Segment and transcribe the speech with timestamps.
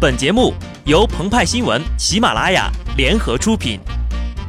[0.00, 0.54] 本节目
[0.86, 3.78] 由澎湃新闻、喜马拉雅联合出品。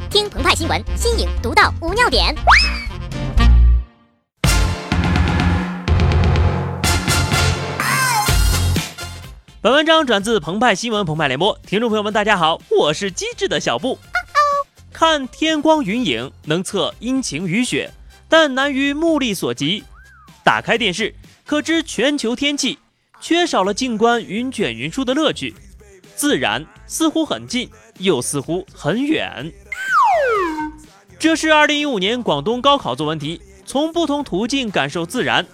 [0.09, 2.33] 听澎湃新闻，新颖独到，无尿点。
[9.59, 13.99] 本文章转自澎湃新闻、澎湃联播，听众朋友们，大家好，我是机智的小布。
[14.93, 17.91] 看天光云影，能测阴晴雨雪，
[18.29, 19.83] 但难于目力所及。
[20.45, 21.13] 打开电视，
[21.45, 22.79] 可知全球天气。
[23.21, 25.53] 缺少了静观云卷云舒的乐趣，
[26.15, 27.69] 自然似乎很近，
[27.99, 29.53] 又似乎很远。
[31.19, 35.45] 这是二零一五年广东高考作文题，从不同途径感受自然。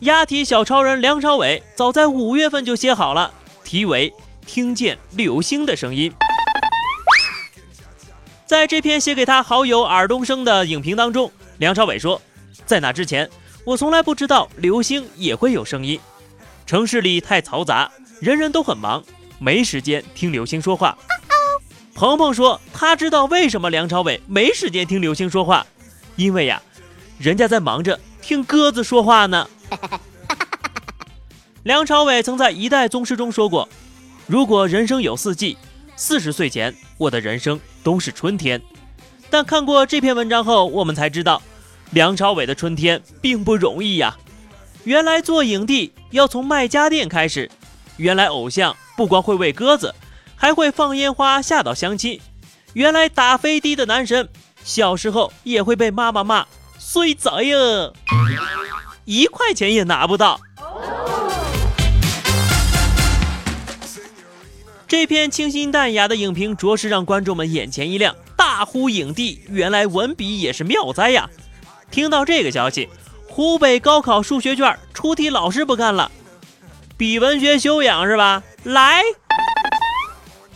[0.00, 3.30] 押题小超人梁朝伟早在五月份就写好了，
[3.62, 4.10] 题为
[4.46, 6.10] 《听见流星的声音》。
[8.46, 12.20] 在这篇写给他好友尔冬升的影评当中，梁朝伟说
[12.64, 13.28] ：“在那之前，
[13.64, 16.00] 我从来不知道流星也会有声音。”
[16.70, 19.02] 城市里太嘈杂，人人都很忙，
[19.40, 20.96] 没时间听流星说话。
[21.96, 25.66] 鹏鹏说他知道为什么梁朝伟没时间听流星说话，
[26.14, 26.62] 因为呀，
[27.18, 29.50] 人家在忙着听鸽子说话呢。
[31.64, 33.68] 梁朝伟曾在《一代宗师》中说过
[34.28, 35.58] ：“如果人生有四季，
[35.96, 38.62] 四十岁前我的人生都是春天。”
[39.28, 41.42] 但看过这篇文章后，我们才知道，
[41.90, 44.16] 梁朝伟的春天并不容易呀。
[44.84, 47.50] 原来做影帝要从卖家电开始，
[47.98, 49.94] 原来偶像不光会喂鸽子，
[50.34, 52.18] 还会放烟花吓到相亲。
[52.72, 54.28] 原来打飞的的男神
[54.64, 56.46] 小时候也会被妈妈骂
[56.78, 57.56] 碎仔呀，
[59.04, 60.40] 一块钱也拿不到。
[64.88, 71.28] 这篇清新淡雅的影评着实让观众们眼前一亮，大呼影帝原来文笔也是妙哉呀！
[71.90, 72.88] 听到这个消息。
[73.32, 76.10] 湖北高考数学卷出题老师不干了，
[76.96, 78.42] 比文学修养是吧？
[78.64, 79.04] 来，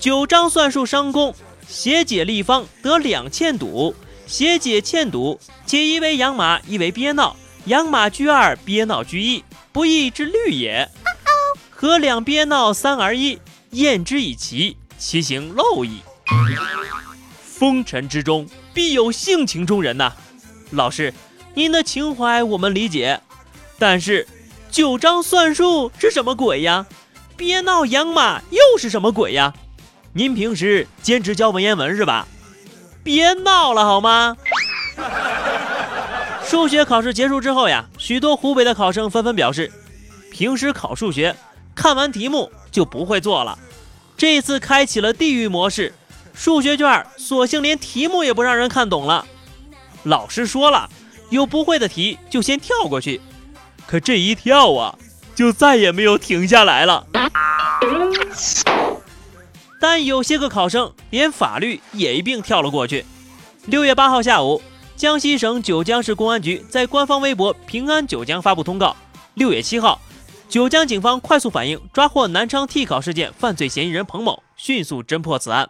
[0.01, 1.33] 九章算术商公，
[1.69, 3.95] 斜解立方得两欠赌，
[4.27, 7.37] 斜解欠赌，解一为养马，一为鳖闹，
[7.67, 10.91] 养马居二，鳖闹居一，不义之律也。
[11.71, 13.39] 和两鳖闹三而一，
[13.71, 16.01] 验之以奇，其行陋矣。
[17.41, 20.13] 风尘之中，必有性情中人呐，
[20.73, 21.15] 老师。
[21.55, 23.21] 您的情怀我们理解，
[23.79, 24.27] 但是
[24.73, 26.85] 九章算术是什么鬼呀？
[27.37, 29.55] 别闹养马又是什么鬼呀？
[30.13, 32.27] 您平时兼职教文言文是吧？
[33.05, 34.37] 别闹了好吗？
[36.45, 39.71] 数学考试结束之后呀，许多湖北的考生纷纷表示，
[40.33, 41.37] 平时考数学
[41.73, 43.57] 看完题目就不会做了，
[44.17, 45.95] 这次开启了地狱模式，
[46.35, 49.25] 数学卷索性连题目也不让人看懂了。
[50.03, 50.91] 老师说了。
[51.31, 53.21] 有不会的题就先跳过去，
[53.87, 54.99] 可这一跳啊，
[55.35, 57.07] 就再也没有停下来了。
[59.81, 63.05] 但有些个考生连法律也一并跳了过去。
[63.67, 64.63] 六月八号下午，
[64.97, 68.97] 江西省九江市公安局在官方微博“平安九江”发布通告：
[69.35, 70.01] 六月七号，
[70.49, 75.69] 九江警方快速反应，抓获南昌替考事件犯罪嫌疑人彭某，迅速侦破此案。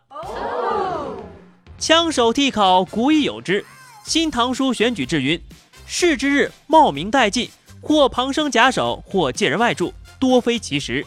[1.79, 3.65] 枪手替考，古已有之。
[4.05, 5.41] 新唐书选举志云：
[5.87, 7.49] 是之日，冒名代进，
[7.81, 11.03] 或旁生假手，或借人外助，多非其实。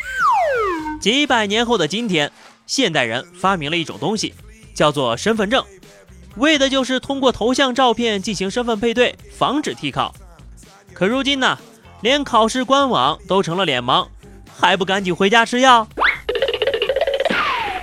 [1.00, 2.31] 几百年后的今天，
[2.66, 4.34] 现代人发明了一种东西，
[4.74, 5.63] 叫做身份证，
[6.38, 10.13] 为的就是通过头像照片进行身份配对，防止替考。
[10.91, 11.56] 可如今呢，
[12.02, 14.07] 连考试官网都成了脸盲，
[14.57, 15.88] 还不赶紧回家吃药？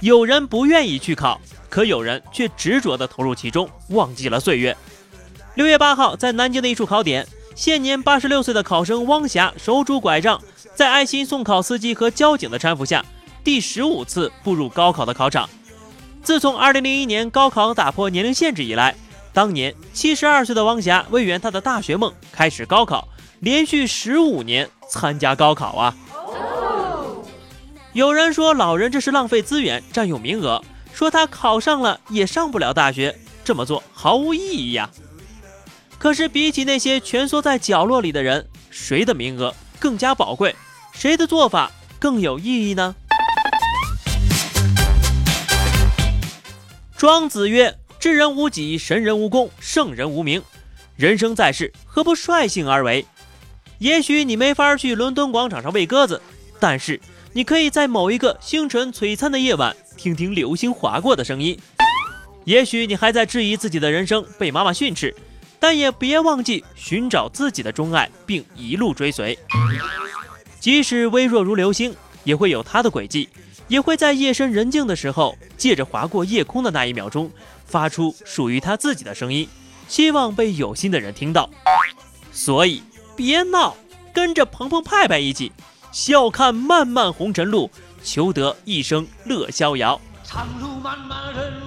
[0.02, 4.76] 有人不愿意去考，可有人却执着地投入其中，忘记了岁月。
[5.54, 10.40] 六月八号，在南京的一处考点，现年八十六岁的考生汪霞手拄拐杖，
[10.74, 13.04] 在爱心送考司机和交警的搀扶下，
[13.44, 15.48] 第十五次步入高考的考场。
[16.24, 18.96] 自从二零零一年高考打破年龄限制以来，
[19.32, 23.06] 当年七十二岁的汪霞为圆他的大学梦，开始高考，
[23.38, 25.94] 连续十五年参加高考啊！
[27.92, 30.60] 有人说老人这是浪费资源，占用名额，
[30.92, 34.90] 说他考上了也上不了大学，这么做毫无意义呀。
[36.04, 40.54] 可是，比起那些蜷缩在角落里的人，谁的名额更加宝贵？
[40.92, 42.94] 谁的做法更有意义呢？
[46.94, 50.42] 庄子曰：“智人无己，神人无功，圣人无名。
[50.94, 53.06] 人生在世，何不率性而为？
[53.78, 56.20] 也许你没法去伦敦广场上喂鸽子，
[56.60, 57.00] 但是
[57.32, 61.58] 你可以在某一个星辰璀璨的夜晚，听听流星划过的声音。
[62.44, 65.16] 也许你还在质疑自己的人生，被妈妈训斥。”
[65.66, 69.38] 但也别忘记寻找自己的钟爱，并一路追随。
[70.60, 73.26] 即使微弱如流星，也会有它的轨迹；
[73.66, 77.30] 也会在夜深人静的时候，借着划过夜空的那一秒钟，
[77.64, 79.48] 发出属于他自己的声音，
[79.88, 81.48] 希望被有心的人听到。
[82.30, 82.82] 所以
[83.16, 83.74] 别闹，
[84.12, 85.50] 跟着鹏鹏派派一起
[85.90, 87.70] 笑看漫漫红尘路，
[88.02, 89.98] 求得一生乐逍遥。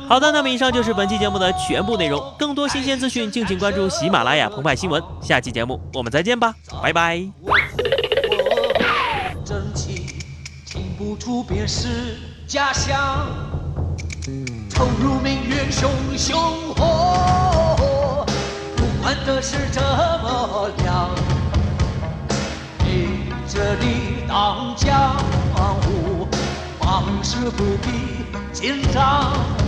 [0.08, 2.22] 好的，那么以上就是本期节目的全部内容。
[2.38, 5.02] 更多新鲜资讯，敬请关注喜马拉雅澎湃新闻。
[5.22, 7.20] 下期节目我们再见吧，拜拜。
[9.46, 10.06] 真情
[10.66, 12.18] 听不出便是
[12.48, 13.28] 假象，
[14.74, 16.38] 投入命运熊熊
[16.76, 18.26] 火，
[18.76, 20.70] 不管的是这么
[27.52, 27.90] 不必。
[28.52, 29.67] 紧张。